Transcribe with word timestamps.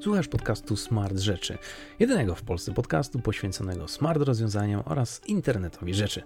Słuchasz 0.00 0.28
podcastu 0.28 0.76
Smart 0.76 1.18
Rzeczy, 1.18 1.58
jedynego 1.98 2.34
w 2.34 2.42
Polsce 2.42 2.74
podcastu 2.74 3.18
poświęconego 3.18 3.88
smart 3.88 4.22
rozwiązaniom 4.22 4.82
oraz 4.84 5.20
internetowi 5.26 5.94
rzeczy. 5.94 6.22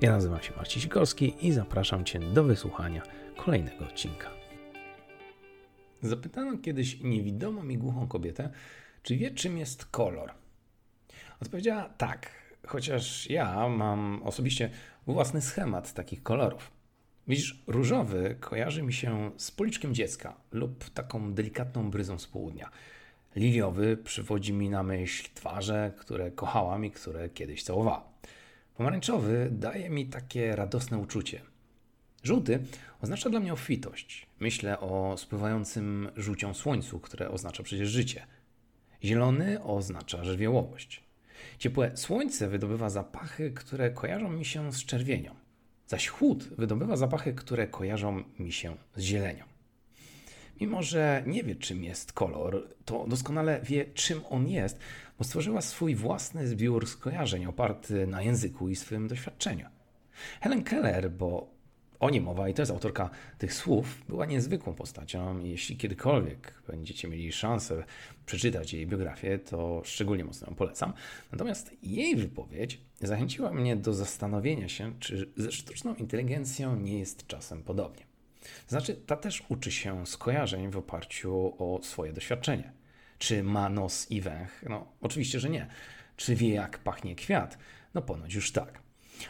Ja 0.00 0.12
nazywam 0.12 0.42
się 0.42 0.52
Marcin 0.56 0.82
Sikorski 0.82 1.46
i 1.46 1.52
zapraszam 1.52 2.04
Cię 2.04 2.18
do 2.18 2.44
wysłuchania 2.44 3.02
kolejnego 3.36 3.84
odcinka. 3.84 4.30
Zapytano 6.02 6.58
kiedyś 6.58 7.00
niewidomą 7.00 7.62
mi 7.62 7.78
głuchą 7.78 8.08
kobietę, 8.08 8.50
czy 9.02 9.16
wie 9.16 9.30
czym 9.30 9.58
jest 9.58 9.84
kolor. 9.84 10.30
Odpowiedziała 11.40 11.88
tak, 11.88 12.30
chociaż 12.66 13.30
ja 13.30 13.68
mam 13.68 14.22
osobiście 14.22 14.70
własny 15.06 15.40
schemat 15.40 15.92
takich 15.92 16.22
kolorów. 16.22 16.70
Widzisz, 17.28 17.62
różowy 17.66 18.36
kojarzy 18.40 18.82
mi 18.82 18.92
się 18.92 19.30
z 19.36 19.50
policzkiem 19.50 19.94
dziecka 19.94 20.36
lub 20.52 20.90
taką 20.90 21.34
delikatną 21.34 21.90
bryzą 21.90 22.18
z 22.18 22.26
południa. 22.26 22.70
Liliowy 23.36 23.96
przywodzi 23.96 24.52
mi 24.52 24.70
na 24.70 24.82
myśl 24.82 25.28
twarze, 25.34 25.92
które 25.98 26.30
kochałam 26.30 26.84
i 26.84 26.90
które 26.90 27.28
kiedyś 27.28 27.62
całowałam. 27.62 28.02
Pomarańczowy 28.76 29.48
daje 29.52 29.90
mi 29.90 30.06
takie 30.06 30.56
radosne 30.56 30.98
uczucie. 30.98 31.40
Żółty 32.22 32.62
oznacza 33.02 33.30
dla 33.30 33.40
mnie 33.40 33.52
obfitość. 33.52 34.26
Myślę 34.40 34.80
o 34.80 35.14
spływającym 35.18 36.08
żółcią 36.16 36.54
słońcu, 36.54 37.00
które 37.00 37.30
oznacza 37.30 37.62
przecież 37.62 37.88
życie. 37.88 38.26
Zielony 39.04 39.62
oznacza 39.62 40.24
żywiołowość. 40.24 41.04
Ciepłe 41.58 41.96
słońce 41.96 42.48
wydobywa 42.48 42.90
zapachy, 42.90 43.50
które 43.50 43.90
kojarzą 43.90 44.30
mi 44.30 44.44
się 44.44 44.72
z 44.72 44.84
czerwienią, 44.84 45.34
zaś 45.86 46.08
chłód 46.08 46.44
wydobywa 46.44 46.96
zapachy, 46.96 47.34
które 47.34 47.66
kojarzą 47.66 48.24
mi 48.38 48.52
się 48.52 48.76
z 48.96 49.00
zielenią. 49.00 49.53
Mimo, 50.60 50.82
że 50.82 51.22
nie 51.26 51.42
wie, 51.42 51.54
czym 51.54 51.84
jest 51.84 52.12
kolor, 52.12 52.68
to 52.84 53.06
doskonale 53.08 53.60
wie, 53.62 53.84
czym 53.94 54.20
on 54.30 54.48
jest, 54.48 54.78
bo 55.18 55.24
stworzyła 55.24 55.60
swój 55.60 55.94
własny 55.94 56.48
zbiór 56.48 56.86
skojarzeń 56.86 57.46
oparty 57.46 58.06
na 58.06 58.22
języku 58.22 58.68
i 58.68 58.76
swym 58.76 59.08
doświadczeniu. 59.08 59.66
Helen 60.40 60.62
Keller, 60.62 61.10
bo 61.10 61.54
o 62.00 62.10
niej 62.10 62.20
mowa 62.20 62.48
i 62.48 62.54
to 62.54 62.62
jest 62.62 62.72
autorka 62.72 63.10
tych 63.38 63.54
słów, 63.54 64.02
była 64.08 64.26
niezwykłą 64.26 64.74
postacią 64.74 65.38
jeśli 65.44 65.76
kiedykolwiek 65.76 66.54
będziecie 66.68 67.08
mieli 67.08 67.32
szansę 67.32 67.84
przeczytać 68.26 68.72
jej 68.72 68.86
biografię, 68.86 69.38
to 69.38 69.82
szczególnie 69.84 70.24
mocno 70.24 70.48
ją 70.48 70.54
polecam. 70.54 70.92
Natomiast 71.32 71.70
jej 71.82 72.16
wypowiedź 72.16 72.80
zachęciła 73.00 73.52
mnie 73.52 73.76
do 73.76 73.94
zastanowienia 73.94 74.68
się, 74.68 74.92
czy 74.98 75.32
ze 75.36 75.52
sztuczną 75.52 75.94
inteligencją 75.94 76.76
nie 76.76 76.98
jest 76.98 77.26
czasem 77.26 77.62
podobnie. 77.62 78.13
Znaczy, 78.68 78.94
ta 78.94 79.16
też 79.16 79.42
uczy 79.48 79.72
się 79.72 80.06
skojarzeń 80.06 80.70
w 80.70 80.76
oparciu 80.76 81.54
o 81.58 81.80
swoje 81.82 82.12
doświadczenie. 82.12 82.72
Czy 83.18 83.42
ma 83.42 83.68
nos 83.68 84.10
i 84.10 84.20
węch? 84.20 84.64
No, 84.68 84.92
oczywiście, 85.00 85.40
że 85.40 85.50
nie. 85.50 85.66
Czy 86.16 86.34
wie, 86.36 86.48
jak 86.48 86.78
pachnie 86.78 87.14
kwiat? 87.14 87.58
No, 87.94 88.02
ponoć 88.02 88.34
już 88.34 88.52
tak. 88.52 88.78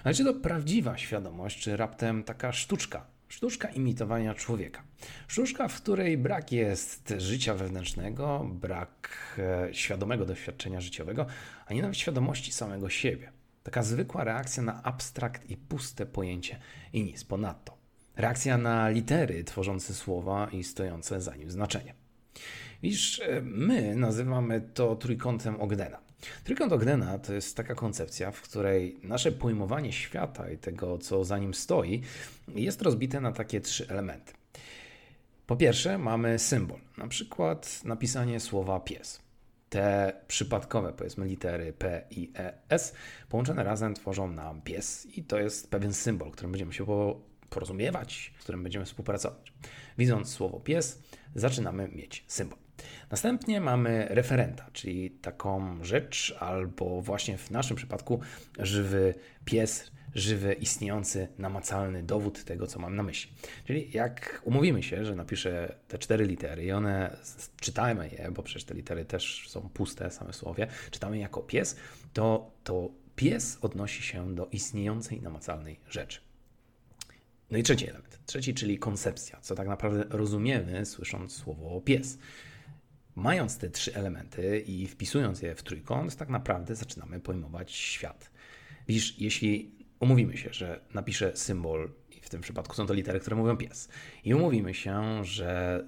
Ale 0.05 0.15
czy 0.15 0.25
to 0.25 0.35
prawdziwa 0.35 0.99
świadomość, 0.99 1.61
czy 1.61 1.77
raptem 1.77 2.25
taka 2.25 2.53
sztuczka? 2.53 3.07
Sztuczka 3.29 3.69
imitowania 3.69 4.35
człowieka. 4.35 4.83
Sztuczka, 5.29 5.69
w 5.69 5.83
której 5.83 6.19
brak 6.19 6.53
jest 6.53 7.15
życia 7.19 7.55
wewnętrznego, 7.55 8.51
brak 8.55 9.09
e, 9.39 9.75
świadomego 9.75 10.27
doświadczenia 10.27 10.81
życiowego, 10.81 11.27
a 11.67 11.75
nie 11.75 11.83
nawet 11.83 11.97
świadomości 11.97 12.53
samego 12.53 12.91
siebie. 12.91 13.33
Taka 13.63 13.83
zwykła 13.83 14.25
reakcja 14.25 14.63
na 14.63 14.83
abstrakt 14.83 15.51
i 15.51 15.57
puste 15.57 16.07
pojęcie 16.07 16.59
i 16.93 17.05
nic 17.05 17.25
ponadto. 17.25 17.84
Reakcja 18.17 18.59
na 18.59 18.89
litery 18.89 19.45
tworzące 19.45 19.95
słowa 19.95 20.49
i 20.53 20.65
stojące 20.65 21.21
za 21.21 21.37
nim 21.37 21.51
znaczenie. 21.51 21.95
Widzisz, 22.83 23.21
e, 23.21 23.41
my 23.43 23.97
nazywamy 23.97 24.61
to 24.61 24.97
trójkątem 24.97 25.61
Ogdena. 25.61 25.99
Trójkąt 26.45 26.73
Ogdena 26.73 27.19
to 27.19 27.35
jest 27.35 27.57
taka 27.57 27.75
koncepcja, 27.75 28.31
w 28.31 28.41
której 28.41 29.01
nasze 29.03 29.33
pojmowanie 29.33 29.93
świata 29.93 30.51
i 30.51 30.59
tego, 30.59 30.99
co 30.99 31.25
za 31.25 31.39
nim 31.39 31.55
stoi, 31.55 32.03
jest 32.49 32.83
rozbite 32.83 33.21
na 33.21 33.33
takie 33.33 33.61
trzy 33.61 33.89
elementy. 33.89 34.33
Po 35.47 35.57
pierwsze, 35.57 35.99
mamy 35.99 36.39
symbol, 36.39 36.79
na 36.99 37.09
przykład 37.09 37.85
napisanie 37.85 38.41
słowa 38.41 38.81
pies. 38.81 39.21
Te 39.69 40.13
przypadkowe, 40.29 40.93
powiedzmy, 40.93 41.27
litery 41.27 41.73
P 41.73 42.05
i 42.11 42.33
E, 42.37 42.55
S 42.69 42.95
połączone 43.29 43.65
razem 43.65 43.95
tworzą 43.95 44.29
nam 44.33 44.63
pies, 44.63 45.07
i 45.17 45.25
to 45.25 45.39
jest 45.39 45.71
pewien 45.71 45.95
symbol, 45.95 46.31
którym 46.31 46.53
będziemy 46.53 46.73
się 46.73 46.85
porozumiewać, 47.55 48.33
z 48.39 48.43
którym 48.43 48.63
będziemy 48.63 48.85
współpracować. 48.85 49.53
Widząc 49.99 50.33
słowo 50.33 50.61
pies, 50.61 51.03
zaczynamy 51.35 51.89
mieć 51.89 52.25
symbol. 52.29 52.59
Następnie 53.11 53.61
mamy 53.61 54.07
referenta, 54.11 54.71
czyli 54.73 55.11
taką 55.11 55.85
rzecz, 55.85 56.37
albo 56.41 57.03
właśnie 57.03 57.39
w 57.39 57.51
naszym 57.51 57.77
przypadku 57.77 58.21
żywy 58.59 59.15
pies, 59.45 59.91
żywy, 60.15 60.53
istniejący, 60.53 61.29
namacalny 61.39 62.03
dowód 62.03 62.45
tego, 62.45 62.67
co 62.67 62.79
mam 62.79 62.97
na 62.97 63.03
myśli. 63.03 63.33
Czyli 63.65 63.91
jak 63.93 64.43
umówimy 64.45 64.83
się, 64.83 65.05
że 65.05 65.15
napiszę 65.15 65.75
te 65.89 65.99
cztery 65.99 66.27
litery 66.27 66.65
i 66.65 66.73
one 66.73 67.17
czytajmy 67.61 68.09
je, 68.09 68.31
bo 68.31 68.43
przecież 68.43 68.65
te 68.65 68.75
litery 68.75 69.05
też 69.05 69.49
są 69.49 69.69
puste 69.69 70.11
same 70.11 70.33
słowie, 70.33 70.67
czytamy 70.91 71.19
jako 71.19 71.41
pies, 71.41 71.77
to, 72.13 72.51
to 72.65 72.91
pies 73.17 73.59
odnosi 73.63 74.03
się 74.03 74.35
do 74.35 74.47
istniejącej, 74.53 75.23
namacalnej 75.23 75.81
rzeczy. 75.91 76.21
No 77.51 77.59
i 77.59 77.63
trzeci 77.63 77.89
element. 77.89 78.21
Trzeci, 78.27 78.55
czyli 78.55 78.79
koncepcja, 78.79 79.41
co 79.41 79.55
tak 79.55 79.69
naprawdę 79.69 80.05
rozumiemy, 80.11 80.87
słysząc 80.87 81.33
słowo 81.33 81.81
pies. 81.81 82.19
Mając 83.15 83.59
te 83.59 83.71
trzy 83.71 83.95
elementy 83.95 84.61
i 84.61 84.87
wpisując 84.87 85.43
je 85.43 85.55
w 85.55 85.63
trójkąt, 85.63 86.17
tak 86.17 86.29
naprawdę 86.29 86.75
zaczynamy 86.75 87.21
pojmować 87.21 87.73
świat. 87.73 88.31
Widzisz, 88.89 89.19
jeśli 89.19 89.75
umówimy 90.01 90.37
się, 90.37 90.53
że 90.53 90.81
napiszę 90.95 91.37
symbol, 91.37 91.91
i 92.11 92.21
w 92.21 92.29
tym 92.29 92.41
przypadku 92.41 92.75
są 92.75 92.87
to 92.87 92.95
litery, 92.95 93.21
które 93.21 93.37
mówią 93.37 93.57
pies, 93.57 93.89
i 94.25 94.35
umówimy 94.35 94.75
się, 94.75 95.25
że 95.25 95.85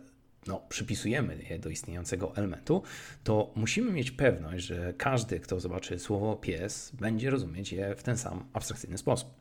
przypisujemy 0.68 1.38
je 1.50 1.58
do 1.58 1.70
istniejącego 1.70 2.36
elementu, 2.36 2.82
to 3.24 3.52
musimy 3.56 3.92
mieć 3.92 4.10
pewność, 4.10 4.64
że 4.64 4.94
każdy, 4.98 5.40
kto 5.40 5.60
zobaczy 5.60 5.98
słowo 5.98 6.36
pies, 6.36 6.92
będzie 7.00 7.30
rozumieć 7.30 7.72
je 7.72 7.94
w 7.94 8.02
ten 8.02 8.16
sam 8.16 8.44
abstrakcyjny 8.52 8.98
sposób. 8.98 9.34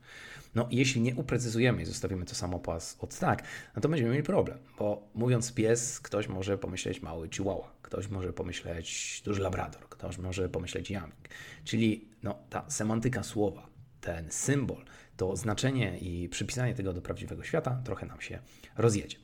No, 0.54 0.68
jeśli 0.70 1.00
nie 1.00 1.14
uprecyzujemy 1.14 1.82
i 1.82 1.84
zostawimy 1.84 2.24
to 2.24 2.34
samo 2.34 2.58
pas 2.58 2.96
od 3.00 3.18
tak, 3.18 3.42
no 3.76 3.82
to 3.82 3.88
będziemy 3.88 4.10
mieli 4.10 4.22
problem, 4.22 4.58
bo 4.78 5.08
mówiąc 5.14 5.54
pies, 5.54 6.00
ktoś 6.00 6.28
może 6.28 6.58
pomyśleć 6.58 7.02
mały 7.02 7.28
chihuahua, 7.28 7.72
ktoś 7.82 8.08
może 8.08 8.32
pomyśleć 8.32 9.22
duży 9.24 9.42
labrador, 9.42 9.88
ktoś 9.88 10.18
może 10.18 10.48
pomyśleć 10.48 10.90
jamik. 10.90 11.28
Czyli 11.64 12.08
no, 12.22 12.38
ta 12.50 12.70
semantyka 12.70 13.22
słowa, 13.22 13.66
ten 14.00 14.30
symbol, 14.30 14.84
to 15.16 15.36
znaczenie 15.36 15.98
i 15.98 16.28
przypisanie 16.28 16.74
tego 16.74 16.92
do 16.92 17.02
prawdziwego 17.02 17.44
świata 17.44 17.80
trochę 17.84 18.06
nam 18.06 18.20
się 18.20 18.38
rozjedzie. 18.76 19.16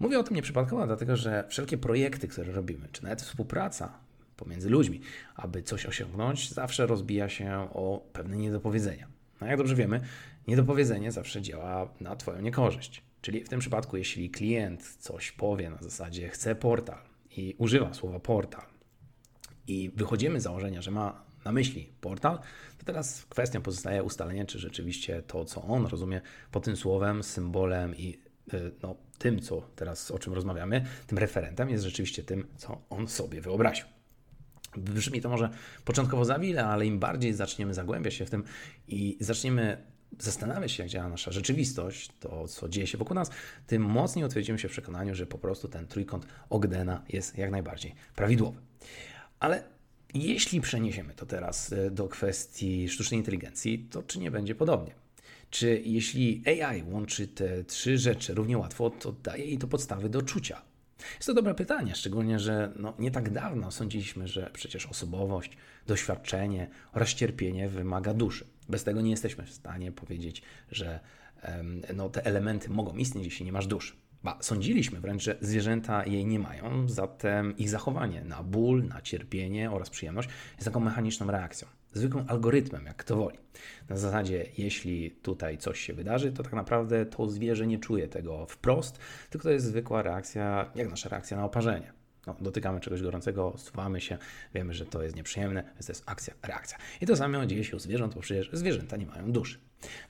Mówię 0.00 0.18
o 0.18 0.22
tym 0.22 0.36
nieprzypadkowo, 0.36 0.86
dlatego 0.86 1.16
że 1.16 1.44
wszelkie 1.48 1.78
projekty, 1.78 2.28
które 2.28 2.52
robimy, 2.52 2.88
czy 2.92 3.04
nawet 3.04 3.22
współpraca 3.22 3.98
pomiędzy 4.36 4.70
ludźmi, 4.70 5.00
aby 5.36 5.62
coś 5.62 5.86
osiągnąć, 5.86 6.50
zawsze 6.50 6.86
rozbija 6.86 7.28
się 7.28 7.68
o 7.72 8.08
pewne 8.12 8.36
niedopowiedzenia. 8.36 9.06
No 9.40 9.46
jak 9.46 9.58
dobrze 9.58 9.74
wiemy, 9.74 10.00
niedopowiedzenie 10.48 11.12
zawsze 11.12 11.42
działa 11.42 11.94
na 12.00 12.16
Twoją 12.16 12.40
niekorzyść. 12.40 13.02
Czyli 13.22 13.44
w 13.44 13.48
tym 13.48 13.60
przypadku, 13.60 13.96
jeśli 13.96 14.30
klient 14.30 14.96
coś 14.98 15.32
powie 15.32 15.70
na 15.70 15.78
zasadzie 15.80 16.28
chce 16.28 16.54
portal 16.54 16.98
i 17.36 17.54
używa 17.58 17.94
słowa 17.94 18.20
portal 18.20 18.64
i 19.66 19.90
wychodzimy 19.96 20.40
z 20.40 20.42
założenia, 20.42 20.82
że 20.82 20.90
ma 20.90 21.24
na 21.44 21.52
myśli 21.52 21.92
portal, 22.00 22.38
to 22.78 22.84
teraz 22.84 23.26
kwestią 23.28 23.62
pozostaje 23.62 24.02
ustalenie, 24.02 24.44
czy 24.44 24.58
rzeczywiście 24.58 25.22
to, 25.22 25.44
co 25.44 25.62
on 25.62 25.86
rozumie 25.86 26.20
pod 26.50 26.64
tym 26.64 26.76
słowem, 26.76 27.22
symbolem 27.22 27.96
i 27.96 28.18
no, 28.82 28.96
tym, 29.18 29.40
co 29.40 29.60
teraz 29.76 30.10
o 30.10 30.18
czym 30.18 30.32
rozmawiamy, 30.32 30.86
tym 31.06 31.18
referentem 31.18 31.70
jest 31.70 31.84
rzeczywiście 31.84 32.22
tym, 32.22 32.46
co 32.56 32.80
on 32.90 33.08
sobie 33.08 33.40
wyobraził. 33.40 33.86
Brzmi 34.76 35.20
to 35.20 35.28
może 35.28 35.50
początkowo 35.84 36.24
zawile, 36.24 36.66
ale 36.66 36.86
im 36.86 36.98
bardziej 36.98 37.34
zaczniemy 37.34 37.74
zagłębiać 37.74 38.14
się 38.14 38.26
w 38.26 38.30
tym 38.30 38.44
i 38.88 39.16
zaczniemy 39.20 39.84
zastanawiać 40.18 40.72
się, 40.72 40.82
jak 40.82 40.92
działa 40.92 41.08
nasza 41.08 41.32
rzeczywistość, 41.32 42.10
to 42.20 42.48
co 42.48 42.68
dzieje 42.68 42.86
się 42.86 42.98
wokół 42.98 43.14
nas, 43.14 43.30
tym 43.66 43.82
mocniej 43.82 44.24
utwierdzimy 44.24 44.58
się 44.58 44.68
w 44.68 44.72
przekonaniu, 44.72 45.14
że 45.14 45.26
po 45.26 45.38
prostu 45.38 45.68
ten 45.68 45.86
trójkąt 45.86 46.26
Ogdena 46.50 47.02
jest 47.08 47.38
jak 47.38 47.50
najbardziej 47.50 47.94
prawidłowy. 48.16 48.60
Ale 49.40 49.62
jeśli 50.14 50.60
przeniesiemy 50.60 51.14
to 51.14 51.26
teraz 51.26 51.72
e, 51.72 51.90
do 51.90 52.08
kwestii 52.08 52.88
sztucznej 52.88 53.20
inteligencji, 53.20 53.88
to 53.90 54.02
czy 54.02 54.18
nie 54.18 54.30
będzie 54.30 54.54
podobnie? 54.54 54.94
Czy 55.50 55.82
jeśli 55.84 56.42
AI 56.46 56.82
łączy 56.82 57.28
te 57.28 57.64
trzy 57.64 57.98
rzeczy 57.98 58.34
równie 58.34 58.58
łatwo, 58.58 58.90
to 58.90 59.12
daje 59.12 59.44
jej 59.44 59.58
to 59.58 59.66
podstawy 59.66 60.08
do 60.08 60.22
czucia? 60.22 60.62
Jest 61.14 61.26
to 61.26 61.34
dobre 61.34 61.54
pytanie, 61.54 61.94
szczególnie, 61.94 62.38
że 62.38 62.72
no, 62.76 62.94
nie 62.98 63.10
tak 63.10 63.30
dawno 63.30 63.70
sądziliśmy, 63.70 64.28
że 64.28 64.50
przecież 64.52 64.86
osobowość, 64.86 65.56
doświadczenie 65.86 66.68
oraz 66.92 67.14
cierpienie 67.14 67.68
wymaga 67.68 68.14
duszy. 68.14 68.46
Bez 68.68 68.84
tego 68.84 69.00
nie 69.00 69.10
jesteśmy 69.10 69.46
w 69.46 69.52
stanie 69.52 69.92
powiedzieć, 69.92 70.42
że 70.70 71.00
no, 71.94 72.08
te 72.10 72.24
elementy 72.24 72.70
mogą 72.70 72.96
istnieć, 72.96 73.24
jeśli 73.24 73.46
nie 73.46 73.52
masz 73.52 73.66
duszy. 73.66 73.94
Ba, 74.24 74.38
sądziliśmy 74.40 75.00
wręcz, 75.00 75.22
że 75.22 75.36
zwierzęta 75.40 76.06
jej 76.06 76.26
nie 76.26 76.38
mają, 76.38 76.88
zatem 76.88 77.56
ich 77.56 77.70
zachowanie 77.70 78.24
na 78.24 78.42
ból, 78.42 78.84
na 78.86 79.02
cierpienie 79.02 79.70
oraz 79.70 79.90
przyjemność 79.90 80.28
jest 80.54 80.64
taką 80.64 80.80
mechaniczną 80.80 81.30
reakcją, 81.30 81.68
zwykłym 81.92 82.24
algorytmem, 82.28 82.86
jak 82.86 82.96
kto 82.96 83.16
woli. 83.16 83.38
Na 83.88 83.96
zasadzie, 83.96 84.46
jeśli 84.58 85.10
tutaj 85.10 85.58
coś 85.58 85.80
się 85.80 85.92
wydarzy, 85.92 86.32
to 86.32 86.42
tak 86.42 86.52
naprawdę 86.52 87.06
to 87.06 87.28
zwierzę 87.28 87.66
nie 87.66 87.78
czuje 87.78 88.08
tego 88.08 88.46
wprost, 88.46 88.98
tylko 89.30 89.42
to 89.42 89.50
jest 89.50 89.66
zwykła 89.66 90.02
reakcja, 90.02 90.70
jak 90.74 90.90
nasza 90.90 91.08
reakcja 91.08 91.36
na 91.36 91.44
oparzenie. 91.44 91.99
No, 92.26 92.36
dotykamy 92.40 92.80
czegoś 92.80 93.02
gorącego, 93.02 93.54
suwamy 93.58 94.00
się, 94.00 94.18
wiemy, 94.54 94.74
że 94.74 94.86
to 94.86 95.02
jest 95.02 95.16
nieprzyjemne, 95.16 95.62
więc 95.62 95.86
to 95.86 95.92
jest 95.92 96.02
akcja, 96.06 96.34
reakcja. 96.42 96.78
I 97.00 97.06
to 97.06 97.16
samo 97.16 97.46
dzieje 97.46 97.64
się 97.64 97.76
u 97.76 97.78
zwierząt, 97.78 98.14
bo 98.14 98.20
przecież 98.20 98.50
zwierzęta 98.52 98.96
nie 98.96 99.06
mają 99.06 99.32
duszy. 99.32 99.58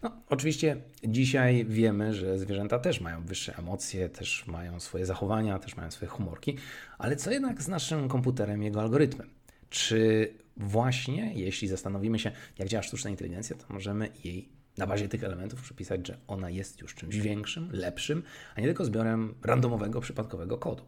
No, 0.03 0.23
oczywiście 0.29 0.77
dzisiaj 1.05 1.65
wiemy, 1.65 2.15
że 2.15 2.39
zwierzęta 2.39 2.79
też 2.79 3.01
mają 3.01 3.25
wyższe 3.25 3.57
emocje, 3.57 4.09
też 4.09 4.47
mają 4.47 4.81
swoje 4.81 5.07
zachowania, 5.07 5.59
też 5.59 5.77
mają 5.77 5.91
swoje 5.91 6.09
humorki, 6.09 6.57
ale 6.99 7.17
co 7.17 7.31
jednak 7.31 7.62
z 7.62 7.69
naszym 7.69 8.09
komputerem, 8.09 8.63
jego 8.63 8.81
algorytmem? 8.81 9.31
Czy 9.71 10.29
właśnie, 10.56 11.33
jeśli 11.35 11.69
zastanowimy 11.69 12.19
się, 12.19 12.33
jak 12.59 12.69
działa 12.69 12.83
sztuczna 12.83 13.11
inteligencja, 13.11 13.56
to 13.56 13.65
możemy 13.69 14.09
jej 14.25 14.49
na 14.79 14.87
bazie 14.87 15.09
tych 15.09 15.25
elementów 15.25 15.63
przypisać, 15.63 16.06
że 16.06 16.19
ona 16.27 16.51
jest 16.51 16.81
już 16.81 16.95
czymś 16.95 17.17
większym, 17.17 17.69
lepszym, 17.73 18.23
a 18.56 18.61
nie 18.61 18.67
tylko 18.67 18.85
zbiorem 18.85 19.35
randomowego, 19.43 20.01
przypadkowego 20.01 20.59
kodu. 20.59 20.85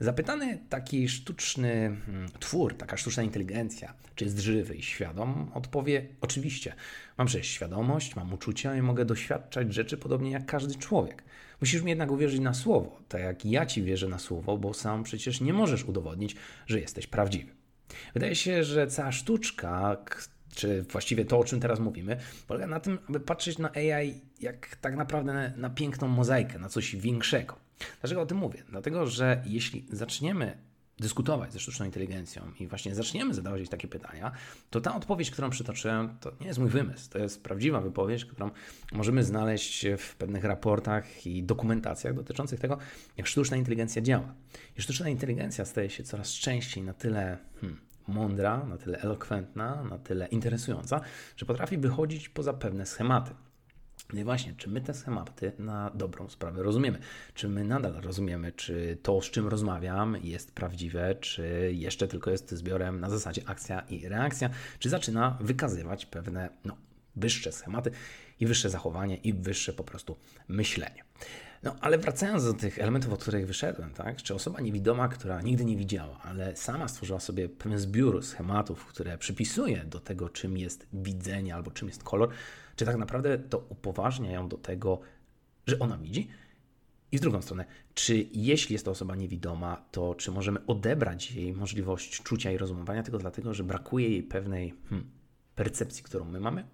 Zapytany 0.00 0.58
taki 0.68 1.08
sztuczny 1.08 1.96
hmm, 2.06 2.28
twór, 2.40 2.76
taka 2.76 2.96
sztuczna 2.96 3.22
inteligencja, 3.22 3.94
czy 4.14 4.24
jest 4.24 4.38
żywy 4.38 4.74
i 4.74 4.82
świadom, 4.82 5.50
odpowie: 5.54 6.06
Oczywiście, 6.20 6.74
mam 7.18 7.26
przecież 7.26 7.46
świadomość, 7.46 8.16
mam 8.16 8.32
uczucia 8.32 8.76
i 8.76 8.82
mogę 8.82 9.04
doświadczać 9.04 9.74
rzeczy 9.74 9.96
podobnie 9.96 10.30
jak 10.30 10.46
każdy 10.46 10.74
człowiek. 10.74 11.22
Musisz 11.60 11.82
mi 11.82 11.90
jednak 11.90 12.10
uwierzyć 12.10 12.40
na 12.40 12.54
słowo, 12.54 13.00
tak 13.08 13.20
jak 13.20 13.44
ja 13.44 13.66
ci 13.66 13.82
wierzę 13.82 14.08
na 14.08 14.18
słowo, 14.18 14.58
bo 14.58 14.74
sam 14.74 15.02
przecież 15.02 15.40
nie 15.40 15.52
możesz 15.52 15.84
udowodnić, 15.84 16.36
że 16.66 16.80
jesteś 16.80 17.06
prawdziwy. 17.06 17.52
Wydaje 18.14 18.34
się, 18.34 18.64
że 18.64 18.86
cała 18.86 19.12
sztuczka, 19.12 19.96
czy 20.54 20.82
właściwie 20.82 21.24
to, 21.24 21.38
o 21.38 21.44
czym 21.44 21.60
teraz 21.60 21.80
mówimy, 21.80 22.16
polega 22.46 22.66
na 22.66 22.80
tym, 22.80 22.98
aby 23.08 23.20
patrzeć 23.20 23.58
na 23.58 23.72
AI 23.72 24.20
jak 24.40 24.76
tak 24.76 24.96
naprawdę 24.96 25.52
na 25.56 25.70
piękną 25.70 26.08
mozaikę, 26.08 26.58
na 26.58 26.68
coś 26.68 26.96
większego. 26.96 27.63
Dlaczego 28.00 28.20
o 28.20 28.26
tym 28.26 28.38
mówię? 28.38 28.62
Dlatego, 28.68 29.06
że 29.06 29.42
jeśli 29.46 29.86
zaczniemy 29.90 30.58
dyskutować 30.98 31.52
ze 31.52 31.60
sztuczną 31.60 31.86
inteligencją 31.86 32.42
i 32.60 32.66
właśnie 32.66 32.94
zaczniemy 32.94 33.34
zadawać 33.34 33.68
takie 33.68 33.88
pytania, 33.88 34.32
to 34.70 34.80
ta 34.80 34.94
odpowiedź, 34.94 35.30
którą 35.30 35.50
przytoczyłem, 35.50 36.16
to 36.20 36.32
nie 36.40 36.46
jest 36.46 36.58
mój 36.58 36.68
wymysł, 36.68 37.10
to 37.10 37.18
jest 37.18 37.42
prawdziwa 37.42 37.80
wypowiedź, 37.80 38.24
którą 38.24 38.50
możemy 38.92 39.24
znaleźć 39.24 39.86
w 39.98 40.16
pewnych 40.16 40.44
raportach 40.44 41.26
i 41.26 41.42
dokumentacjach 41.42 42.14
dotyczących 42.14 42.60
tego, 42.60 42.78
jak 43.16 43.26
sztuczna 43.26 43.56
inteligencja 43.56 44.02
działa. 44.02 44.34
I 44.78 44.82
sztuczna 44.82 45.08
inteligencja 45.08 45.64
staje 45.64 45.90
się 45.90 46.04
coraz 46.04 46.32
częściej 46.32 46.82
na 46.82 46.94
tyle 46.94 47.38
hmm, 47.60 47.80
mądra, 48.06 48.64
na 48.64 48.76
tyle 48.76 49.00
elokwentna, 49.00 49.84
na 49.84 49.98
tyle 49.98 50.26
interesująca, 50.26 51.00
że 51.36 51.46
potrafi 51.46 51.78
wychodzić 51.78 52.28
poza 52.28 52.52
pewne 52.52 52.86
schematy. 52.86 53.34
No 54.12 54.20
i 54.20 54.24
właśnie, 54.24 54.54
czy 54.56 54.70
my 54.70 54.80
te 54.80 54.94
schematy 54.94 55.52
na 55.58 55.90
dobrą 55.94 56.28
sprawę 56.28 56.62
rozumiemy? 56.62 56.98
Czy 57.34 57.48
my 57.48 57.64
nadal 57.64 57.92
rozumiemy, 58.00 58.52
czy 58.52 58.98
to, 59.02 59.22
z 59.22 59.30
czym 59.30 59.48
rozmawiam, 59.48 60.16
jest 60.22 60.54
prawdziwe, 60.54 61.14
czy 61.14 61.72
jeszcze 61.74 62.08
tylko 62.08 62.30
jest 62.30 62.50
zbiorem 62.50 63.00
na 63.00 63.10
zasadzie 63.10 63.42
akcja 63.46 63.80
i 63.80 64.08
reakcja, 64.08 64.50
czy 64.78 64.88
zaczyna 64.88 65.38
wykazywać 65.40 66.06
pewne 66.06 66.48
no, 66.64 66.76
wyższe 67.16 67.52
schematy 67.52 67.90
i 68.40 68.46
wyższe 68.46 68.70
zachowanie 68.70 69.16
i 69.16 69.32
wyższe 69.32 69.72
po 69.72 69.84
prostu 69.84 70.16
myślenie. 70.48 71.04
No, 71.64 71.76
ale 71.80 71.98
wracając 71.98 72.44
do 72.44 72.54
tych 72.54 72.78
elementów, 72.78 73.12
od 73.12 73.22
których 73.22 73.46
wyszedłem, 73.46 73.90
tak? 73.90 74.22
Czy 74.22 74.34
osoba 74.34 74.60
niewidoma, 74.60 75.08
która 75.08 75.42
nigdy 75.42 75.64
nie 75.64 75.76
widziała, 75.76 76.20
ale 76.22 76.56
sama 76.56 76.88
stworzyła 76.88 77.20
sobie 77.20 77.48
pewien 77.48 77.78
zbiór 77.78 78.24
schematów, 78.24 78.86
które 78.86 79.18
przypisuje 79.18 79.84
do 79.84 80.00
tego, 80.00 80.28
czym 80.28 80.58
jest 80.58 80.86
widzenie 80.92 81.54
albo 81.54 81.70
czym 81.70 81.88
jest 81.88 82.02
kolor, 82.02 82.28
czy 82.76 82.84
tak 82.84 82.96
naprawdę 82.96 83.38
to 83.38 83.58
upoważnia 83.68 84.32
ją 84.32 84.48
do 84.48 84.56
tego, 84.56 85.00
że 85.66 85.78
ona 85.78 85.98
widzi? 85.98 86.28
I 87.12 87.18
z 87.18 87.20
drugą 87.20 87.42
stronę, 87.42 87.64
czy 87.94 88.26
jeśli 88.32 88.72
jest 88.72 88.84
to 88.84 88.90
osoba 88.90 89.16
niewidoma, 89.16 89.84
to 89.90 90.14
czy 90.14 90.30
możemy 90.30 90.66
odebrać 90.66 91.32
jej 91.32 91.52
możliwość 91.52 92.22
czucia 92.22 92.52
i 92.52 92.58
rozumowania 92.58 93.02
tylko 93.02 93.18
dlatego, 93.18 93.54
że 93.54 93.64
brakuje 93.64 94.08
jej 94.08 94.22
pewnej 94.22 94.74
hmm, 94.90 95.10
percepcji, 95.54 96.04
którą 96.04 96.24
my 96.24 96.40
mamy? 96.40 96.64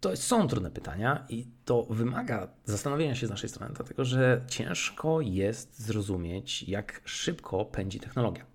To 0.00 0.16
są 0.16 0.48
trudne 0.48 0.70
pytania 0.70 1.26
i 1.28 1.46
to 1.64 1.82
wymaga 1.82 2.48
zastanowienia 2.64 3.14
się 3.14 3.26
z 3.26 3.30
naszej 3.30 3.48
strony, 3.48 3.74
dlatego 3.74 4.04
że 4.04 4.40
ciężko 4.48 5.20
jest 5.20 5.80
zrozumieć, 5.80 6.62
jak 6.62 7.00
szybko 7.04 7.64
pędzi 7.64 8.00
technologia. 8.00 8.46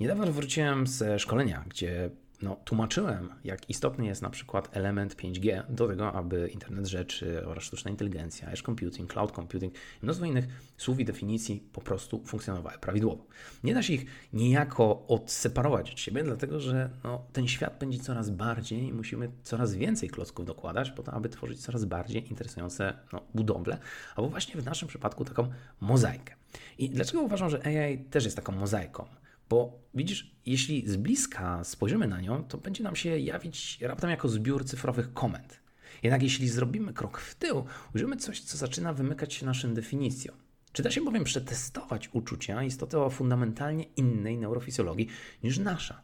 Niedawno 0.00 0.32
wróciłem 0.32 0.86
ze 0.86 1.18
szkolenia, 1.18 1.64
gdzie 1.68 2.10
no, 2.42 2.56
tłumaczyłem, 2.64 3.28
jak 3.44 3.70
istotny 3.70 4.06
jest 4.06 4.22
na 4.22 4.30
przykład 4.30 4.76
element 4.76 5.16
5G 5.16 5.62
do 5.68 5.88
tego, 5.88 6.12
aby 6.12 6.48
internet 6.48 6.86
rzeczy 6.86 7.46
oraz 7.46 7.64
sztuczna 7.64 7.90
inteligencja, 7.90 8.48
edge 8.48 8.62
computing, 8.62 9.12
cloud 9.12 9.32
computing 9.32 9.74
i 9.74 9.78
mnóstwo 10.02 10.26
innych 10.26 10.44
słów 10.76 11.00
i 11.00 11.04
definicji 11.04 11.62
po 11.72 11.80
prostu 11.80 12.22
funkcjonowały 12.24 12.78
prawidłowo. 12.78 13.26
Nie 13.64 13.74
da 13.74 13.82
się 13.82 13.92
ich 13.92 14.06
niejako 14.32 15.06
odseparować 15.06 15.92
od 15.92 16.00
siebie, 16.00 16.22
dlatego 16.22 16.60
że 16.60 16.90
no, 17.04 17.24
ten 17.32 17.48
świat 17.48 17.72
pędzi 17.72 18.00
coraz 18.00 18.30
bardziej 18.30 18.82
i 18.82 18.92
musimy 18.92 19.30
coraz 19.42 19.74
więcej 19.74 20.10
klocków 20.10 20.46
dokładać 20.46 20.90
po 20.90 21.02
to, 21.02 21.12
aby 21.12 21.28
tworzyć 21.28 21.60
coraz 21.60 21.84
bardziej 21.84 22.28
interesujące 22.28 22.98
no, 23.12 23.22
budowle, 23.34 23.78
albo 24.16 24.28
właśnie 24.30 24.60
w 24.60 24.64
naszym 24.64 24.88
przypadku 24.88 25.24
taką 25.24 25.48
mozaikę. 25.80 26.34
I 26.78 26.90
dlaczego 26.90 27.22
uważam, 27.22 27.50
że 27.50 27.66
AI 27.66 27.98
też 27.98 28.24
jest 28.24 28.36
taką 28.36 28.52
mozaiką? 28.52 29.06
Bo 29.48 29.78
widzisz, 29.94 30.36
jeśli 30.46 30.88
z 30.88 30.96
bliska 30.96 31.64
spojrzymy 31.64 32.08
na 32.08 32.20
nią, 32.20 32.44
to 32.44 32.58
będzie 32.58 32.84
nam 32.84 32.96
się 32.96 33.18
jawić 33.18 33.78
raptem 33.80 34.10
jako 34.10 34.28
zbiór 34.28 34.64
cyfrowych 34.64 35.12
komend. 35.12 35.60
Jednak 36.02 36.22
jeśli 36.22 36.48
zrobimy 36.48 36.92
krok 36.92 37.18
w 37.18 37.34
tył, 37.34 37.64
ujrzymy 37.94 38.16
coś, 38.16 38.40
co 38.40 38.56
zaczyna 38.56 38.92
wymykać 38.92 39.34
się 39.34 39.46
naszym 39.46 39.74
definicjom. 39.74 40.36
Czy 40.72 40.82
da 40.82 40.90
się 40.90 41.00
bowiem 41.00 41.24
przetestować 41.24 42.10
uczucia 42.12 42.62
istoty 42.62 42.98
o 42.98 43.10
fundamentalnie 43.10 43.84
innej 43.84 44.38
neurofizjologii 44.38 45.08
niż 45.42 45.58
nasza? 45.58 46.02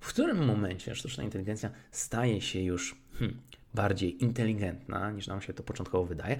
W 0.00 0.08
którym 0.08 0.44
momencie 0.44 0.94
sztuczna 0.94 1.24
inteligencja 1.24 1.70
staje 1.90 2.40
się 2.40 2.60
już 2.60 2.96
hmm, 3.18 3.40
bardziej 3.74 4.24
inteligentna 4.24 5.10
niż 5.10 5.26
nam 5.26 5.40
się 5.40 5.54
to 5.54 5.62
początkowo 5.62 6.04
wydaje, 6.04 6.36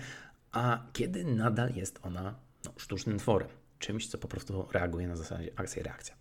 a 0.52 0.87
kiedy 0.93 1.25
nadal 1.25 1.75
jest 1.75 1.99
ona 2.02 2.35
no, 2.64 2.73
sztucznym 2.76 3.19
tworem? 3.19 3.49
Czymś, 3.86 4.06
co 4.06 4.19
po 4.19 4.28
prostu 4.28 4.69
reaguje 4.72 5.08
na 5.08 5.16
zasadzie 5.16 5.50
akcja 5.56 5.82
i 5.82 5.84
reakcja. 5.84 6.14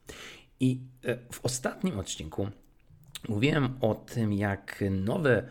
I 0.59 0.81
e, 1.05 1.17
w 1.31 1.45
ostatnim 1.45 1.99
odcinku 1.99 2.49
mówiłem 3.29 3.77
o 3.81 3.95
tym, 3.95 4.33
jak 4.33 4.83
nowe 4.91 5.49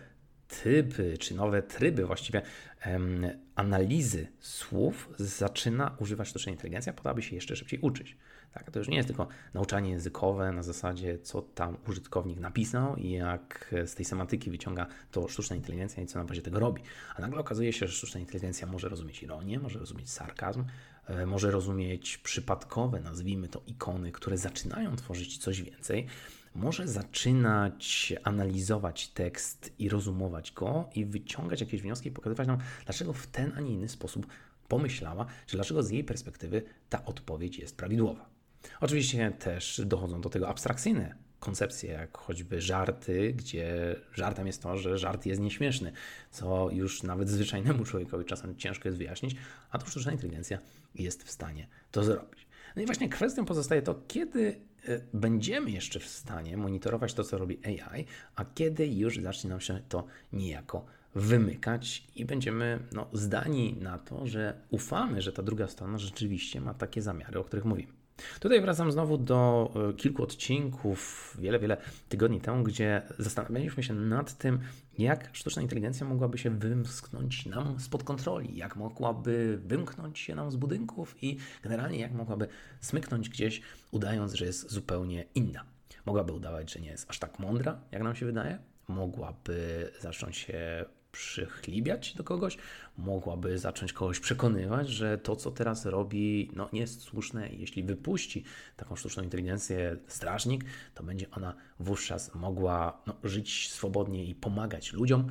typy, 0.63 1.19
czy 1.19 1.35
nowe 1.35 1.63
tryby 1.63 2.07
właściwie 2.07 2.43
em, 2.81 3.27
analizy 3.55 4.27
słów 4.41 5.11
zaczyna 5.19 5.97
używać 5.99 6.29
sztuczna 6.29 6.53
inteligencja 6.53 6.93
po 6.93 7.03
to, 7.03 7.11
aby 7.11 7.23
się 7.23 7.35
jeszcze 7.35 7.57
szybciej 7.57 7.81
uczyć. 7.81 8.17
Tak, 8.53 8.71
to 8.71 8.79
już 8.79 8.89
nie 8.89 8.97
jest 8.97 9.07
tylko 9.07 9.29
nauczanie 9.55 9.91
językowe 9.91 10.53
na 10.53 10.63
zasadzie, 10.63 11.19
co 11.19 11.43
tam 11.43 11.77
użytkownik 11.89 12.41
napisał 12.41 12.97
i 12.97 13.11
jak 13.11 13.75
z 13.87 13.95
tej 13.95 14.05
semantyki 14.05 14.51
wyciąga 14.51 14.87
to 15.11 15.29
sztuczna 15.29 15.57
inteligencja 15.57 16.03
i 16.03 16.07
co 16.07 16.19
na 16.19 16.25
bazie 16.25 16.43
tego 16.43 16.59
robi. 16.59 16.83
A 17.17 17.21
nagle 17.21 17.41
okazuje 17.41 17.73
się, 17.73 17.87
że 17.87 17.93
sztuczna 17.93 18.21
inteligencja 18.21 18.67
może 18.67 18.89
rozumieć 18.89 19.23
ironię, 19.23 19.59
może 19.59 19.79
rozumieć 19.79 20.11
sarkazm, 20.11 20.65
e, 21.07 21.27
może 21.27 21.51
rozumieć 21.51 22.19
przypadkowe, 22.19 23.01
nazwijmy 23.01 23.49
to, 23.49 23.63
ikony, 23.67 24.13
które 24.13 24.39
zaczynają 24.39 24.97
tworzyć 24.97 25.39
coś 25.39 25.63
więcej, 25.63 26.07
może 26.55 26.89
zaczynać 26.89 28.13
analizować 28.25 29.09
tekst 29.09 29.73
i 29.79 29.89
rozumować 29.89 30.53
go 30.53 30.89
i 30.95 31.05
wyciągać 31.05 31.61
jakieś 31.61 31.83
wnioski 31.83 32.09
i 32.09 32.13
pokazywać 32.13 32.47
nam, 32.47 32.59
dlaczego 32.85 33.13
w 33.13 33.27
ten, 33.27 33.53
a 33.57 33.61
nie 33.61 33.73
inny 33.73 33.89
sposób 33.89 34.27
pomyślała, 34.69 35.27
czy 35.47 35.57
dlaczego 35.57 35.83
z 35.83 35.91
jej 35.91 36.05
perspektywy 36.05 36.63
ta 36.89 37.05
odpowiedź 37.05 37.59
jest 37.59 37.77
prawidłowa. 37.77 38.32
Oczywiście 38.81 39.31
też 39.31 39.81
dochodzą 39.85 40.21
do 40.21 40.31
tego 40.31 40.49
abstrakcyjne 40.49 41.15
koncepcje, 41.43 41.93
jak 41.93 42.19
choćby 42.19 42.61
żarty, 42.61 43.33
gdzie 43.33 43.97
żartem 44.15 44.47
jest 44.47 44.63
to, 44.63 44.77
że 44.77 44.99
żart 44.99 45.27
jest 45.27 45.41
nieśmieszny, 45.41 45.93
co 46.31 46.71
już 46.71 47.03
nawet 47.03 47.29
zwyczajnemu 47.29 47.85
człowiekowi 47.85 48.25
czasem 48.25 48.57
ciężko 48.57 48.89
jest 48.89 48.99
wyjaśnić, 48.99 49.37
a 49.71 49.79
to 49.79 49.87
sztuczna 49.87 50.13
inteligencja 50.13 50.59
jest 50.95 51.25
w 51.25 51.31
stanie 51.31 51.67
to 51.91 52.05
zrobić. 52.05 52.47
No 52.77 52.83
i 52.83 52.87
właśnie 52.87 53.09
kwestią 53.09 53.45
pozostaje 53.45 53.83
to, 53.83 54.03
kiedy 54.09 54.61
e, 54.89 55.01
będziemy 55.15 55.71
jeszcze 55.71 56.01
w 56.01 56.09
stanie 56.09 56.57
monitorować 56.57 57.15
to, 57.15 57.25
co 57.25 57.39
robi 57.39 57.59
AI, 57.65 58.07
a 58.37 58.45
kiedy 58.45 58.87
już 58.87 59.19
zacznie 59.19 59.51
nam 59.51 59.61
się 59.61 59.81
to 59.89 60.07
niejako 60.33 60.87
wymykać 61.15 62.05
i 62.17 62.25
będziemy 62.25 62.79
no, 62.93 63.07
zdani 63.13 63.77
na 63.81 63.99
to, 63.99 64.27
że 64.27 64.61
ufamy, 64.71 65.23
że 65.23 65.33
ta 65.33 65.43
druga 65.43 65.69
strona 65.69 65.99
rzeczywiście 65.99 66.61
ma 66.61 66.75
takie 66.75 67.03
zamiary, 67.03 67.39
o 67.39 67.45
których 67.45 67.65
mówimy. 67.65 68.02
Tutaj 68.41 68.61
wracam 68.61 68.93
znowu 68.93 69.19
do 69.19 69.71
e, 69.91 69.93
kilku 69.93 70.23
odcinków, 70.23 71.37
wiele, 71.41 71.59
wiele 71.59 71.77
tygodni 72.09 72.41
temu, 72.41 72.63
gdzie 72.63 73.03
zastanawialiśmy 73.19 73.83
się 73.83 73.95
nad 73.95 74.39
tym, 74.39 74.59
jak 74.99 75.31
sztuczna 75.33 75.63
inteligencja 75.63 76.07
mogłaby 76.07 76.39
się 76.39 76.51
wymsknąć 76.51 77.47
nam 77.47 77.81
spod 77.81 78.05
kontroli, 78.05 78.57
jak 78.57 78.77
mogłaby 78.77 79.61
wymknąć 79.65 80.19
się 80.19 80.35
nam 80.35 80.51
z 80.51 80.57
budynków 80.57 81.23
i 81.23 81.37
generalnie 81.63 81.99
jak 81.99 82.13
mogłaby 82.13 82.49
smyknąć 82.81 83.29
gdzieś, 83.29 83.63
udając, 83.91 84.33
że 84.33 84.45
jest 84.45 84.71
zupełnie 84.71 85.25
inna. 85.35 85.65
Mogłaby 86.07 86.33
udawać, 86.33 86.73
że 86.73 86.81
nie 86.81 86.91
jest 86.91 87.11
aż 87.11 87.19
tak 87.19 87.39
mądra, 87.39 87.81
jak 87.91 88.03
nam 88.03 88.17
się 88.17 88.27
wydaje, 88.27 88.59
mogłaby 88.89 89.91
zacząć 90.01 90.37
się 90.37 90.85
przychlibiać 91.13 92.15
do 92.15 92.25
kogoś, 92.25 92.59
mogłaby 92.99 93.59
zacząć 93.59 93.93
kogoś 93.93 94.21
przekonywać, 94.21 94.89
że 94.89 95.19
to, 95.19 95.37
co 95.37 95.51
teraz 95.51 95.87
robi, 95.87 96.51
no, 96.57 96.69
nie 96.73 96.81
jest 96.81 97.01
słuszne. 97.01 97.49
Jeśli 97.49 97.83
wypuści 97.83 98.45
taką 98.77 98.97
sztuczną 98.97 99.23
inteligencję 99.23 99.97
strażnik, 100.07 100.65
to 100.95 101.03
będzie 101.03 101.31
ona 101.31 101.55
wówczas 101.81 102.35
mogła 102.35 103.03
no, 103.07 103.17
żyć 103.25 103.71
swobodnie 103.71 104.25
i 104.25 104.35
pomagać 104.35 104.93
ludziom. 104.93 105.27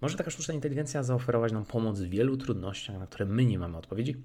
Może 0.00 0.16
taka 0.16 0.30
sztuczna 0.30 0.54
inteligencja 0.54 1.02
zaoferować 1.02 1.52
nam 1.52 1.64
pomoc 1.64 2.00
w 2.00 2.08
wielu 2.08 2.36
trudnościach, 2.36 2.98
na 2.98 3.06
które 3.06 3.24
my 3.24 3.44
nie 3.44 3.58
mamy 3.58 3.76
odpowiedzi, 3.76 4.16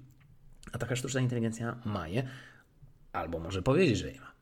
a 0.72 0.78
taka 0.78 0.96
sztuczna 0.96 1.20
inteligencja 1.20 1.76
ma 1.84 2.08
je, 2.08 2.28
albo 3.12 3.38
może 3.38 3.62
powiedzieć, 3.62 3.98
że 3.98 4.12
je 4.12 4.20
ma. 4.20 4.35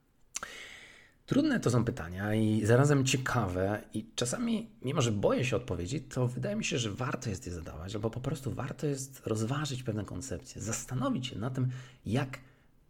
Trudne 1.27 1.61
to 1.61 1.71
są 1.71 1.85
pytania 1.85 2.35
i 2.35 2.65
zarazem 2.65 3.05
ciekawe, 3.05 3.83
i 3.95 4.07
czasami, 4.15 4.71
mimo 4.83 5.03
że 5.03 5.13
boję 5.13 5.45
się 5.45 5.57
odpowiedzi, 5.57 6.01
to 6.01 6.29
wydaje 6.29 6.57
mi 6.57 6.65
się, 6.65 6.79
że 6.79 6.91
warto 6.91 7.31
jest 7.31 7.47
je 7.47 7.53
zadawać, 7.53 7.95
albo 7.95 8.11
po 8.11 8.21
prostu 8.21 8.53
warto 8.55 8.87
jest 8.87 9.27
rozważyć 9.27 9.83
pewne 9.83 10.05
koncepcje, 10.05 10.63
zastanowić 10.63 11.27
się 11.27 11.39
na 11.39 11.51
tym, 11.51 11.69
jak 12.07 12.39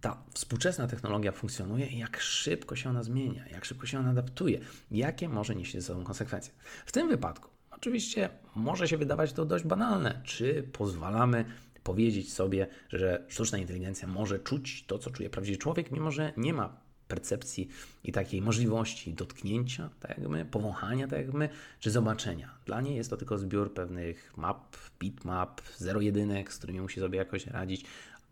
ta 0.01 0.23
współczesna 0.33 0.87
technologia 0.87 1.33
funkcjonuje 1.33 1.87
i 1.87 1.99
jak 1.99 2.21
szybko 2.21 2.77
się 2.77 2.91
ona 2.91 3.03
zmienia, 3.03 3.49
jak 3.49 3.65
szybko 3.65 3.87
się 3.87 3.99
ona 3.99 4.11
adaptuje, 4.11 4.61
jakie 4.91 5.29
może 5.29 5.55
nieść 5.55 5.73
ze 5.73 5.83
sobą 5.83 6.05
konsekwencje. 6.05 6.53
W 6.87 6.93
tym 6.93 7.09
wypadku, 7.09 7.51
oczywiście, 7.71 8.29
może 8.55 8.89
się 8.89 8.99
wydawać 8.99 9.33
to 9.33 9.45
dość 9.45 9.65
banalne, 9.65 10.21
czy 10.25 10.69
pozwalamy 10.73 11.45
powiedzieć 11.83 12.33
sobie, 12.33 12.67
że 12.89 13.25
sztuczna 13.29 13.59
inteligencja 13.59 14.09
może 14.09 14.39
czuć 14.39 14.85
to, 14.87 14.99
co 14.99 15.11
czuje 15.11 15.31
prawdziwy 15.31 15.59
człowiek, 15.59 15.91
mimo 15.91 16.11
że 16.11 16.33
nie 16.37 16.53
ma 16.53 16.84
percepcji 17.09 17.69
i 18.05 18.13
takiej 18.13 18.43
możliwości 18.43 19.15
dotknięcia, 19.15 19.91
tak 20.01 20.19
jak 20.19 20.29
my, 20.29 20.45
powąchania, 20.45 21.09
tak 21.09 21.19
jak 21.19 21.35
my, 21.35 21.49
czy 21.81 21.91
zobaczenia. 21.91 22.51
Dla 22.67 22.81
niej 22.81 22.97
jest 22.97 23.11
to 23.11 23.17
tylko 23.17 23.39
zbiór 23.39 23.75
pewnych 23.75 24.33
map, 24.37 24.77
bitmap, 25.01 25.61
zero-jedynek, 25.77 26.53
z 26.53 26.59
którymi 26.59 26.81
musi 26.81 27.01
sobie 27.01 27.19
jakoś 27.19 27.47
radzić, 27.47 27.85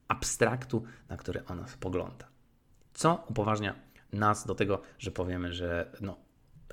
abstraktu, 0.08 0.84
na 1.08 1.16
który 1.16 1.46
ona 1.46 1.68
spogląda. 1.68 2.28
Co 2.94 3.24
upoważnia 3.28 3.74
nas 4.12 4.46
do 4.46 4.54
tego, 4.54 4.82
że 4.98 5.10
powiemy, 5.10 5.52
że 5.52 5.90
no, 6.00 6.16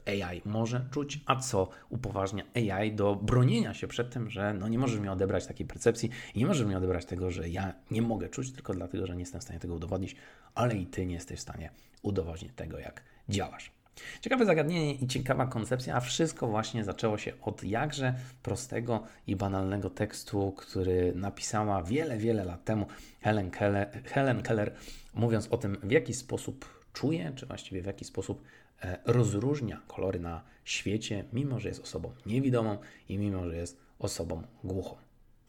AI 0.10 0.42
może 0.46 0.86
czuć, 0.92 1.20
a 1.26 1.36
co 1.36 1.70
upoważnia 1.90 2.44
AI 2.56 2.92
do 2.92 3.16
bronienia 3.16 3.74
się 3.74 3.88
przed 3.88 4.14
tym, 4.14 4.30
że 4.30 4.54
no 4.54 4.68
nie 4.68 4.80
możesz 4.80 5.00
mi 5.00 5.10
odebrać 5.10 5.48
takiej 5.48 5.68
percepcji 5.68 6.10
nie 6.36 6.46
możesz 6.46 6.68
mi 6.68 6.76
odebrać 6.76 7.06
tego, 7.06 7.32
że 7.32 7.50
ja 7.50 7.74
nie 7.92 8.02
mogę 8.02 8.30
czuć 8.30 8.52
tylko 8.52 8.74
dlatego, 8.74 9.08
że 9.08 9.14
nie 9.16 9.20
jestem 9.20 9.42
w 9.42 9.44
stanie 9.44 9.60
tego 9.60 9.74
udowodnić, 9.74 10.16
ale 10.56 10.76
i 10.76 10.86
ty 10.86 11.06
nie 11.06 11.14
jesteś 11.16 11.40
w 11.40 11.42
stanie 11.42 11.72
udowodnić 12.02 12.52
tego, 12.56 12.80
jak 12.80 13.04
działasz. 13.30 13.79
Ciekawe 14.22 14.46
zagadnienie 14.46 14.94
i 14.94 15.08
ciekawa 15.08 15.48
koncepcja, 15.48 15.96
a 15.96 16.00
wszystko 16.00 16.48
właśnie 16.48 16.84
zaczęło 16.84 17.18
się 17.18 17.34
od 17.42 17.64
jakże 17.64 18.14
prostego 18.44 19.04
i 19.28 19.36
banalnego 19.36 19.90
tekstu, 19.90 20.52
który 20.52 21.14
napisała 21.16 21.84
wiele, 21.84 22.18
wiele 22.18 22.46
lat 22.46 22.66
temu 22.66 22.86
Helen 23.22 23.52
Keller, 23.52 24.04
Helen 24.06 24.42
Keller 24.42 24.76
mówiąc 25.14 25.48
o 25.48 25.58
tym, 25.58 25.78
w 25.84 25.92
jaki 25.92 26.14
sposób 26.14 26.66
czuje, 26.94 27.32
czy 27.36 27.46
właściwie 27.46 27.82
w 27.82 27.86
jaki 27.86 28.06
sposób 28.06 28.44
e, 28.82 28.98
rozróżnia 29.06 29.82
kolory 29.88 30.20
na 30.20 30.42
świecie, 30.64 31.26
mimo 31.34 31.60
że 31.60 31.70
jest 31.70 31.84
osobą 31.84 32.12
niewidomą 32.26 32.78
i 33.10 33.18
mimo 33.18 33.50
że 33.50 33.56
jest 33.56 33.80
osobą 34.00 34.44
głuchą. 34.64 34.96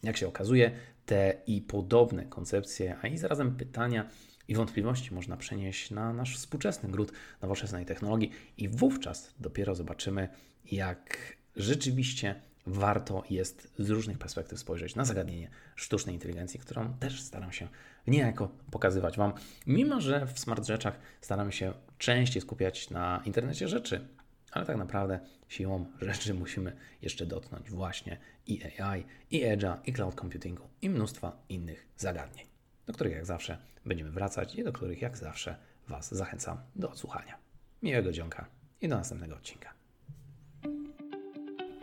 Jak 0.03 0.17
się 0.17 0.27
okazuje, 0.27 0.71
te 1.05 1.33
i 1.47 1.61
podobne 1.61 2.25
koncepcje, 2.25 2.97
a 3.01 3.07
i 3.07 3.17
zarazem 3.17 3.55
pytania 3.55 4.07
i 4.51 4.55
wątpliwości 4.55 5.13
można 5.13 5.37
przenieść 5.37 5.91
na 5.91 6.13
nasz 6.13 6.37
współczesny 6.37 6.89
gród 6.89 7.11
nowoczesnej 7.41 7.85
technologii 7.85 8.31
i 8.57 8.69
wówczas 8.69 9.33
dopiero 9.39 9.75
zobaczymy, 9.75 10.29
jak 10.71 11.17
rzeczywiście 11.55 12.41
warto 12.65 13.23
jest 13.29 13.73
z 13.79 13.89
różnych 13.89 14.17
perspektyw 14.17 14.59
spojrzeć 14.59 14.95
na 14.95 15.05
zagadnienie 15.05 15.49
sztucznej 15.75 16.15
inteligencji, 16.15 16.59
którą 16.59 16.93
też 16.93 17.21
staram 17.21 17.51
się 17.51 17.67
niejako 18.07 18.49
pokazywać 18.71 19.17
Wam, 19.17 19.33
mimo 19.67 20.01
że 20.01 20.25
w 20.25 20.39
smart 20.39 20.65
rzeczach 20.65 20.99
staramy 21.21 21.51
się 21.51 21.73
częściej 21.97 22.41
skupiać 22.41 22.89
na 22.89 23.21
internecie 23.25 23.67
rzeczy, 23.67 24.07
ale 24.51 24.65
tak 24.65 24.77
naprawdę 24.77 25.19
siłą 25.47 25.85
rzeczy 26.01 26.33
musimy 26.33 26.75
jeszcze 27.01 27.25
dotknąć 27.25 27.69
właśnie 27.69 28.17
i 28.47 28.63
AI, 28.63 29.03
i 29.31 29.43
Edge'a, 29.43 29.77
i 29.85 29.93
cloud 29.93 30.15
computingu, 30.15 30.67
i 30.81 30.89
mnóstwa 30.89 31.43
innych 31.49 31.87
zagadnień, 31.97 32.50
do 32.91 32.95
których 32.95 33.13
jak 33.13 33.25
zawsze 33.25 33.57
będziemy 33.85 34.11
wracać 34.11 34.55
i 34.55 34.63
do 34.63 34.73
których 34.73 35.01
jak 35.01 35.17
zawsze 35.17 35.55
Was 35.87 36.15
zachęcam 36.15 36.57
do 36.75 36.89
odsłuchania. 36.89 37.37
Miłego 37.83 38.11
dzionka 38.11 38.45
i 38.81 38.87
do 38.87 38.95
następnego 38.95 39.35
odcinka. 39.35 39.73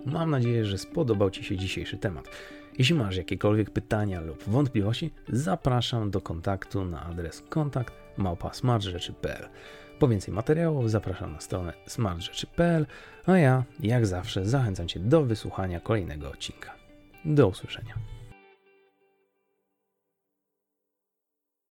Mam 0.06 0.30
nadzieję, 0.30 0.64
że 0.64 0.78
spodobał 0.78 1.30
Ci 1.30 1.44
się 1.44 1.56
dzisiejszy 1.56 1.98
temat. 1.98 2.28
Jeśli 2.78 2.94
masz 2.94 3.16
jakiekolwiek 3.16 3.70
pytania 3.70 4.20
lub 4.20 4.42
wątpliwości, 4.44 5.10
zapraszam 5.28 6.10
do 6.10 6.20
kontaktu 6.20 6.84
na 6.84 7.06
adres 7.06 7.42
kontakt 7.48 7.94
małpa.smartrzeczy.pl. 8.16 9.48
Po 9.98 10.08
więcej 10.08 10.34
materiałów 10.34 10.90
zapraszam 10.90 11.32
na 11.32 11.40
stronę 11.40 11.72
smartrzeczy.pl, 11.86 12.86
a 13.26 13.38
ja, 13.38 13.64
jak 13.80 14.06
zawsze, 14.06 14.46
zachęcam 14.46 14.88
Cię 14.88 15.00
do 15.00 15.24
wysłuchania 15.24 15.80
kolejnego 15.80 16.28
odcinka. 16.30 16.74
Do 17.24 17.48
usłyszenia. 17.48 18.17